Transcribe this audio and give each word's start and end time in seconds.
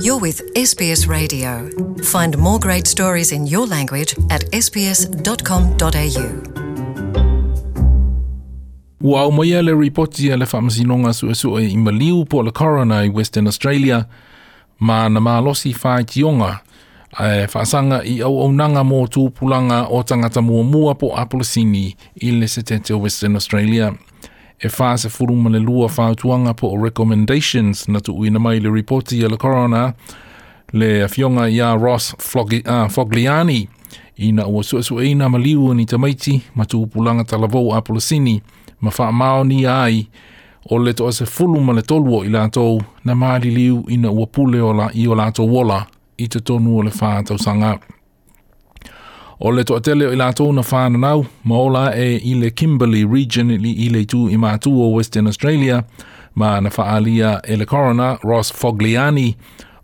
You're 0.00 0.18
with 0.20 0.40
SBS 0.54 1.06
Radio. 1.06 1.68
Find 2.02 2.38
more 2.38 2.58
great 2.58 2.86
stories 2.86 3.30
in 3.32 3.46
your 3.46 3.66
language 3.66 4.14
at 4.30 4.40
sbs.com.au. 4.52 6.28
Ua 9.00 9.20
au 9.20 9.32
mai 9.32 9.62
le 9.62 9.74
ripoti 9.74 10.28
e 10.30 10.36
le 10.36 10.44
whamasinonga 10.46 11.12
su 11.12 11.28
e 11.30 11.34
su 11.34 11.58
e 11.58 11.66
i 11.68 11.76
maliu 11.76 12.24
po 12.24 12.42
le 12.42 12.52
corona 12.52 13.04
i 13.04 13.08
Western 13.08 13.46
Australia, 13.46 14.06
ma 14.78 15.08
na 15.08 15.20
maalosi 15.20 15.72
whae 15.74 16.04
tionga 16.04 16.58
e 17.18 17.46
whaasanga 17.52 18.02
i 18.04 18.20
au 18.22 18.40
au 18.42 18.52
nanga 18.52 18.80
mō 18.84 19.02
tūpulanga 19.08 19.86
o 19.90 20.02
tangata 20.02 20.40
mua 20.40 20.64
mua 20.64 20.94
po 20.94 21.12
Apolosini 21.16 21.92
i 22.22 22.30
le 22.32 22.48
setete 22.48 22.94
o 22.94 22.98
Western 22.98 23.34
Australia 23.34 23.92
e 24.62 24.68
whāse 24.70 25.10
furu 25.10 25.34
ma 25.36 25.50
le 25.50 25.58
lua 25.60 25.88
whātuanga 25.90 26.52
po 26.56 26.68
o 26.70 26.82
recommendations 26.82 27.88
na 27.90 27.98
tu 28.00 28.14
uina 28.14 28.38
mai 28.38 28.60
le 28.62 28.70
reporti 28.70 29.18
e 29.18 29.28
le 29.28 29.34
corona 29.36 29.88
le 30.80 31.08
fionga 31.10 31.48
ia 31.50 31.72
Ross 31.74 32.12
Flog 32.22 32.54
uh, 32.62 32.86
Fogliani 32.88 33.56
i 34.22 34.30
na 34.32 34.46
ua 34.46 34.62
suesu 34.64 35.00
eina 35.02 35.26
ma 35.28 35.38
liu 35.42 35.72
ni 35.74 35.84
tamaiti 35.84 36.36
ma 36.54 36.64
tu 36.64 36.82
upulanga 36.86 37.24
ta 37.24 37.38
lavou 37.42 37.72
a 37.74 37.82
polisini 37.82 38.38
ma 38.80 38.92
wha 38.98 39.10
mao 39.12 39.42
ni 39.44 39.66
ai 39.66 40.06
o 40.70 40.78
le 40.78 40.92
to 40.94 41.08
ase 41.08 41.26
fulu 41.26 41.58
ma 41.60 41.82
toluo 41.82 42.22
i 42.24 42.28
lātou 42.30 42.78
na 43.04 43.14
maali 43.18 43.50
liu 43.50 43.82
i 43.90 43.96
na 43.98 44.10
ua 44.14 44.26
pule 44.30 44.60
o 44.62 44.70
la 44.72 44.90
i 44.94 45.06
wola 45.10 45.80
i 46.22 46.28
te 46.28 46.38
tonu 46.40 46.76
o 46.78 46.82
le 46.82 46.90
whātau 46.90 47.38
sanga. 47.40 47.76
O 49.44 49.50
le 49.50 49.64
toa 49.66 49.80
tele 49.82 50.06
i 50.06 50.14
lātou 50.16 50.52
na 50.54 50.62
whānanau, 50.62 51.24
ma 51.50 51.56
ola 51.58 51.80
e 51.98 52.12
i 52.30 52.36
le 52.38 52.52
Kimberley 52.54 53.00
region 53.04 53.48
i 53.50 53.56
i 53.58 53.88
le 53.90 54.04
tū 54.06 54.28
i 54.30 54.38
mātū 54.38 54.70
o 54.84 54.92
Western 54.94 55.26
Australia, 55.26 55.80
ma 56.38 56.60
na 56.62 56.70
whaalia 56.70 57.40
e 57.42 57.56
le 57.58 57.66
corona, 57.66 58.12
Ross 58.22 58.52
Fogliani, 58.54 59.32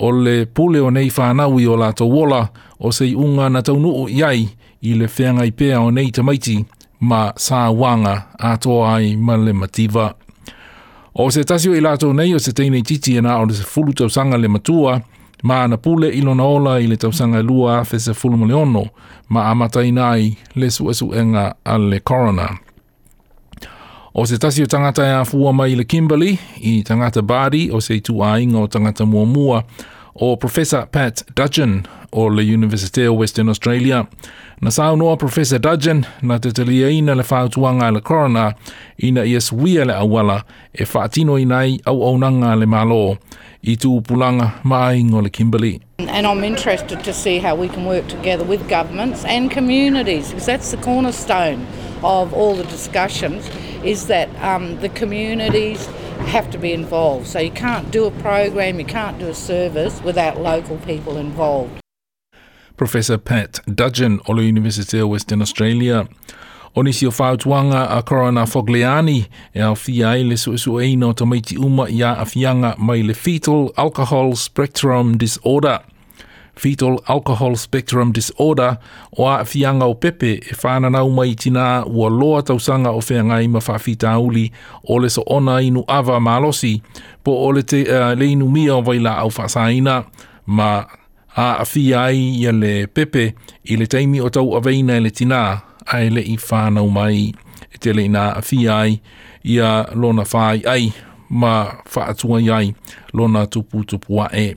o 0.00 0.08
le 0.08 0.46
pule 0.46 0.80
o 0.80 0.88
nei 0.88 1.10
whānau 1.12 1.60
i 1.60 1.68
o 1.68 1.76
lātou 1.76 2.08
wola, 2.08 2.46
o 2.80 2.88
se 2.96 3.10
unga 3.12 3.50
na 3.52 3.60
taunu 3.60 3.92
i 4.08 4.22
iai 4.22 4.46
i 4.88 4.96
le 4.96 5.04
whiangai 5.12 5.52
pēa 5.52 5.84
o 5.84 5.92
nei 5.92 6.08
tamaiti, 6.16 6.56
ma 7.04 7.26
sā 7.36 7.66
wanga 7.76 8.16
a 8.40 8.54
toa 8.56 8.94
ai 9.02 9.12
ma 9.16 9.36
le 9.36 9.52
mativa. 9.52 10.14
O 11.12 11.28
se 11.28 11.44
tasio 11.44 11.76
i 11.76 11.84
lātou 11.84 12.16
nei 12.16 12.32
o 12.32 12.40
se 12.40 12.56
teinei 12.56 12.80
titi 12.88 13.18
e 13.20 13.20
nā 13.28 13.36
o 13.36 13.44
le 13.44 13.60
se 13.60 13.68
fulu 13.68 13.92
tau 14.00 14.08
sanga 14.08 14.40
le 14.40 14.48
matua, 14.48 14.96
ma 15.42 15.62
ana 15.62 15.76
pule 15.76 16.08
i 16.08 16.20
lona 16.22 16.44
ola 16.44 16.80
i 16.80 16.86
le 16.86 16.96
tausaga 16.96 17.38
e 17.38 17.42
lua 17.42 17.78
afese 17.78 18.14
fulma 18.14 18.46
le 18.46 18.54
ono 18.54 18.86
ma 19.28 19.50
amataina 19.50 20.10
ai 20.10 20.36
le 20.54 20.66
suʻesuʻega 20.66 21.54
a 21.64 21.78
le 21.78 22.00
corona 22.00 22.48
o 24.14 24.24
se 24.26 24.38
tasi 24.38 24.66
tangata 24.66 25.04
e 25.06 25.10
afua 25.14 25.52
mai 25.52 25.72
i 25.72 25.76
le 25.76 25.84
kimberley 25.84 26.38
i 26.60 26.82
tangata 26.82 27.22
badi 27.22 27.70
o 27.72 27.80
se 27.80 27.94
itu 27.96 28.12
itūāiga 28.12 28.56
o 28.62 28.66
tangata 28.66 29.04
muamua 29.04 29.62
o 30.14 30.36
professor 30.36 30.86
pat 30.90 31.24
dudgeon 31.34 31.82
o 32.12 32.26
le 32.28 32.42
University 32.42 33.04
of 33.08 33.16
Western 33.18 33.48
Australia. 33.48 34.06
Na 34.60 34.94
noa 34.96 35.16
Professor 35.16 35.58
Dudgeon 35.58 36.06
na 36.22 36.38
te 36.38 36.50
talia 36.52 36.86
le 37.16 37.22
whautuanga 37.22 37.92
le 37.92 38.00
corona 38.00 38.54
ina 39.02 39.20
i 39.24 39.32
eswia 39.36 39.86
le 39.86 39.92
awala 39.94 40.42
e 40.74 40.84
whaatino 40.84 41.38
i 41.40 41.44
nei 41.44 41.78
au 41.86 42.00
aunanga 42.04 42.54
le 42.58 42.66
malo 42.66 43.18
i 43.62 43.76
tū 43.76 44.02
pulanga 44.02 44.50
maai 44.64 45.02
le 45.22 45.30
Kimberley. 45.30 45.80
And 45.98 46.26
I'm 46.26 46.44
interested 46.44 47.02
to 47.04 47.12
see 47.12 47.38
how 47.38 47.54
we 47.56 47.68
can 47.68 47.84
work 47.86 48.06
together 48.08 48.44
with 48.44 48.68
governments 48.68 49.24
and 49.24 49.50
communities 49.50 50.28
because 50.28 50.46
that's 50.46 50.70
the 50.70 50.76
cornerstone 50.76 51.66
of 52.04 52.34
all 52.34 52.54
the 52.54 52.64
discussions 52.64 53.48
is 53.84 54.06
that 54.06 54.28
um, 54.44 54.76
the 54.80 54.88
communities 54.90 55.86
have 56.26 56.50
to 56.50 56.58
be 56.58 56.72
involved. 56.72 57.26
So 57.26 57.40
you 57.40 57.50
can't 57.50 57.90
do 57.90 58.04
a 58.04 58.10
program, 58.12 58.78
you 58.78 58.86
can't 58.86 59.18
do 59.18 59.26
a 59.28 59.34
service 59.34 60.00
without 60.04 60.40
local 60.40 60.76
people 60.78 61.16
involved. 61.16 61.81
Professor 62.76 63.16
Pat 63.18 63.60
Dudgeon 63.66 64.20
o 64.26 64.34
the 64.34 64.42
University 64.44 64.98
of 64.98 65.08
Western 65.08 65.40
Australia. 65.42 66.06
O 66.76 66.82
nisi 66.82 67.06
o 67.06 67.10
whaotuanga 67.10 67.86
a 67.98 68.02
Corona 68.02 68.46
Fogliani 68.46 69.26
e 69.54 69.60
au 69.60 69.74
fiai 69.76 70.24
le 70.28 70.36
su 70.36 70.56
su 70.56 70.78
eino 70.78 71.12
to 71.12 71.26
meiti 71.26 71.58
uma 71.58 71.82
i 71.88 72.02
a 72.02 72.14
afianga 72.16 72.76
mai 72.78 73.02
le 73.02 73.12
Fetal 73.14 73.70
Alcohol 73.76 74.34
Spectrum 74.36 75.16
Disorder. 75.18 75.80
Fetal 76.56 76.98
Alcohol 77.08 77.56
Spectrum 77.56 78.10
Disorder 78.12 78.78
o 79.18 79.26
a 79.28 79.40
afianga 79.40 79.84
o 79.86 79.94
pepe 79.94 80.32
e 80.40 80.54
whanana 80.62 81.04
uma 81.04 81.22
i 81.26 81.34
tina 81.34 81.84
ua 81.86 82.08
loa 82.08 82.42
tausanga 82.42 82.88
o 82.90 83.00
whenga 83.02 83.42
i 83.44 83.48
mawha 83.48 83.78
fita 83.78 84.16
o 84.88 84.94
le 84.98 85.08
so 85.10 85.22
ona 85.26 85.60
inu 85.60 85.84
ava 85.88 86.20
malosi 86.20 86.80
po 87.24 87.32
o 87.32 87.50
le, 87.50 87.62
te, 87.62 87.82
uh, 87.82 88.14
le 88.16 88.34
mia 88.36 88.76
o 88.76 88.82
vaila 88.82 89.18
au 89.18 89.28
fasaina 89.30 90.04
ma 90.46 90.86
a 91.36 91.58
awhia 91.58 92.02
ai 92.04 92.28
ia 92.42 92.52
le 92.52 92.86
pepe 92.86 93.34
i 93.64 93.76
le 93.76 93.86
teimi 93.86 94.20
o 94.20 94.28
tau 94.30 94.56
aweina 94.56 94.96
i 94.96 95.00
le 95.00 95.10
tina 95.10 95.60
a 95.86 96.00
ele 96.00 96.20
i 96.20 96.36
whānau 96.44 96.88
mai 96.96 97.32
e 97.72 97.76
te 97.82 97.92
le 97.92 98.04
awhia 98.08 98.78
ai 98.80 99.00
ia 99.44 99.70
lona 99.94 100.22
whai 100.32 100.60
ai 100.72 100.92
ma 101.30 101.54
whaatua 101.96 102.40
iai 102.40 102.74
lona 103.12 103.46
tupu 103.46 104.20
a 104.22 104.28
e. 104.36 104.54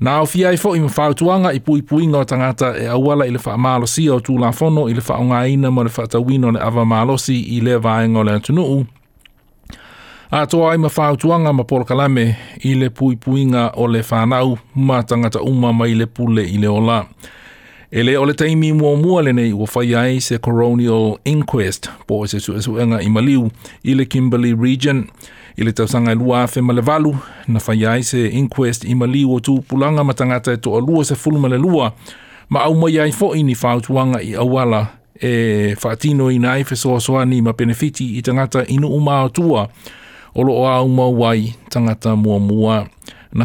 Nā 0.00 0.18
o 0.20 0.26
fia 0.28 0.50
i 0.52 0.56
fōi 0.60 0.80
mwhautuanga 0.82 1.52
i 1.56 1.60
pui 1.64 1.80
pui 1.82 2.04
ngā 2.06 2.20
tangata 2.28 2.74
e 2.76 2.84
awala 2.92 3.24
i 3.26 3.32
le 3.32 3.38
wha 3.40 3.54
malosi 3.56 4.04
o 4.12 4.18
tū 4.20 4.34
la 4.38 4.50
fono 4.52 4.88
i 4.88 4.94
le 4.94 5.00
wha 5.08 5.16
o 5.16 5.24
ngā 5.30 5.38
ina 5.48 5.70
mo 5.72 5.84
le 5.86 5.90
wha 5.96 6.04
tawino 6.06 6.50
le 6.52 6.60
awa 6.60 6.84
malosi 6.84 7.38
i 7.56 7.60
le 7.64 7.78
vāenga 7.80 8.24
le 8.28 8.34
antunuu 8.36 8.82
A 10.30 10.46
toa 10.46 10.70
ai 10.72 10.76
mawhautuanga 10.78 11.52
ma 11.52 11.64
kalame 11.64 12.36
i 12.64 12.74
le 12.74 12.90
puipuinga 12.90 13.70
o 13.76 13.86
le 13.86 14.00
whanau 14.02 14.58
ma 14.74 15.02
tangata 15.02 15.40
uma 15.40 15.72
mai 15.72 15.94
le 15.94 16.06
pule 16.06 16.42
i 16.42 16.58
le 16.58 16.66
ola. 16.66 17.06
E 17.92 18.02
le 18.02 18.18
o 18.18 18.24
le 18.26 18.34
teimi 18.34 18.72
mua 18.72 18.96
mua 18.96 19.22
le 19.22 19.30
nei 19.32 19.52
ua 19.52 19.66
whai 19.74 19.94
ai 19.94 20.20
se 20.20 20.38
Coronial 20.38 21.18
Inquest 21.24 21.90
po 22.06 22.24
e 22.24 22.28
se 22.28 22.40
suesuenga 22.40 23.00
i 23.02 23.08
Maliu 23.08 23.48
i 23.84 23.94
le 23.94 24.04
Kimberley 24.04 24.52
Region. 24.58 25.06
I 25.58 25.62
le 25.62 25.72
tausanga 25.72 26.10
e 26.12 26.14
lua 26.14 26.42
afe 26.42 26.60
malevalu 26.60 27.14
na 27.46 27.60
whai 27.66 27.86
ai 27.86 28.02
se 28.02 28.26
Inquest 28.26 28.82
i 28.84 28.94
Maliu 28.94 29.32
o 29.32 29.38
tūpulanga 29.38 30.02
ma 30.04 30.12
tangata 30.12 30.52
e 30.52 30.56
toa 30.56 30.80
lua 30.80 31.04
se 31.04 31.14
fulu 31.14 31.38
male 31.38 31.58
lua 31.58 31.92
ma 32.48 32.64
au 32.64 32.74
mai 32.74 32.98
ai 33.00 33.12
fo 33.12 33.30
ini 33.34 33.54
whautuanga 33.54 34.18
i 34.22 34.34
awala 34.34 34.86
e 35.22 35.76
whaatino 35.82 36.30
i 36.30 36.38
nai 36.38 36.64
fesoa 36.64 36.98
soani 37.00 37.40
ma 37.42 37.52
benefiti 37.52 38.18
i 38.18 38.22
tangata 38.22 38.66
inu 38.66 38.88
umaa 38.88 39.28
tua. 39.28 39.68
Tangata 39.68 40.05
o 40.36 40.42
loo 40.42 40.64
au 40.66 40.88
mau 40.88 41.12
tangata 41.70 42.16
mua 42.16 42.38
mua. 42.38 42.86
Na 43.32 43.44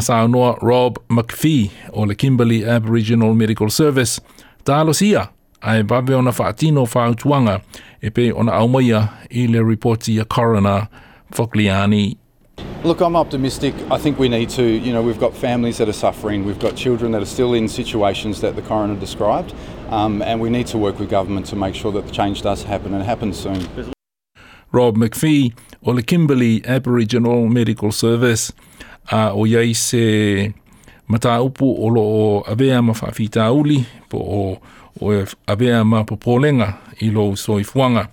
Rob 0.62 0.96
McPhee 1.08 1.70
o 1.92 2.02
le 2.04 2.14
Kimberley 2.14 2.64
Aboriginal 2.64 3.34
Medical 3.34 3.70
Service 3.70 4.20
ai 5.60 5.82
babe 5.82 6.10
ona 6.14 6.32
whaatino 6.32 6.86
e 8.02 8.10
pe 8.10 8.32
ona 8.32 8.52
i 9.30 9.46
le 9.46 9.58
reporti 9.64 10.20
a 10.20 10.24
coroner 10.24 10.88
Fokliani. 11.32 12.16
Look, 12.84 13.00
I'm 13.00 13.16
optimistic. 13.16 13.74
I 13.90 13.96
think 13.98 14.18
we 14.18 14.28
need 14.28 14.48
to, 14.50 14.62
you 14.62 14.92
know, 14.92 15.02
we've 15.02 15.20
got 15.20 15.34
families 15.34 15.78
that 15.78 15.88
are 15.88 15.92
suffering, 15.94 16.44
we've 16.44 16.58
got 16.58 16.74
children 16.76 17.12
that 17.12 17.22
are 17.22 17.26
still 17.26 17.54
in 17.54 17.68
situations 17.68 18.40
that 18.40 18.56
the 18.56 18.62
coroner 18.62 18.96
described, 18.98 19.54
um, 19.90 20.20
and 20.22 20.40
we 20.40 20.50
need 20.50 20.66
to 20.68 20.78
work 20.78 20.98
with 20.98 21.08
government 21.10 21.46
to 21.46 21.56
make 21.56 21.74
sure 21.74 21.92
that 21.92 22.06
the 22.06 22.12
change 22.12 22.42
does 22.42 22.62
happen 22.64 22.92
and 22.92 23.02
happens 23.04 23.38
soon. 23.38 23.92
Rob 24.72 24.96
McPhee 24.96 25.50
o 25.82 25.92
le 25.92 26.02
Kimberley 26.02 26.62
Aboriginal 26.66 27.46
Medical 27.48 27.92
Service 27.92 28.52
a 29.06 29.32
uh, 29.32 29.40
o 29.40 29.46
iei 29.46 29.74
se 29.74 30.52
mata 31.06 31.42
upu 31.42 31.74
o 31.84 31.88
lo 31.88 32.00
o 32.02 32.40
avea 32.46 32.82
ma 32.82 32.92
whawhita 32.92 33.52
uli 33.52 33.84
po 34.08 34.18
o, 34.18 34.56
o 35.00 35.24
avea 35.46 35.84
ma 35.84 36.04
popolenga 36.04 36.72
i 37.00 37.10
lo 37.10 37.36
soifuanga 37.36 38.08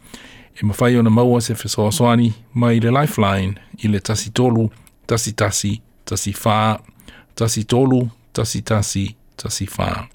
e 0.62 0.66
ma 0.66 0.74
whai 0.82 0.98
ona 0.98 1.10
maua 1.10 1.42
se 1.42 1.54
whesoaswani 1.54 2.34
mai 2.54 2.80
le 2.80 2.92
lifeline 2.92 3.56
i 3.78 3.88
le 3.88 4.00
tasi 4.00 4.30
tolu, 4.32 4.70
tasi 5.06 5.32
tasi, 5.34 5.82
tasi 6.06 6.32
whā, 6.32 6.80
tasi 7.36 7.64
tolu, 7.64 8.08
tasi 8.34 8.62
tasi, 8.62 9.16
tasi 9.36 9.66
whā. 9.66 10.08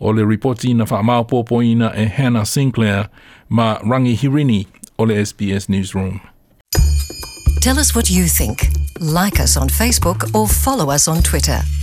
O 0.00 0.12
le 0.12 0.24
reporti 0.28 0.74
na 0.74 0.84
wha 0.84 1.02
maa 1.02 1.92
e 1.96 2.06
Hannah 2.06 2.44
Sinclair 2.46 3.08
ma 3.48 3.78
Rangi 3.80 4.14
Hirini, 4.14 4.66
Ole 5.00 5.14
SBS 5.26 5.68
Newsroom. 5.68 6.20
Tell 7.62 7.78
us 7.78 7.94
what 7.94 8.10
you 8.10 8.24
think. 8.26 8.66
Like 9.00 9.38
us 9.38 9.56
on 9.56 9.68
Facebook 9.68 10.34
or 10.34 10.48
follow 10.48 10.90
us 10.90 11.06
on 11.06 11.22
Twitter. 11.22 11.77